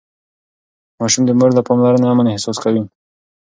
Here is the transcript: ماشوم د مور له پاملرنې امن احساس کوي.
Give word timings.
ماشوم 0.99 1.23
د 1.25 1.31
مور 1.39 1.51
له 1.57 1.61
پاملرنې 1.67 2.07
امن 2.11 2.25
احساس 2.29 2.57
کوي. 2.63 2.83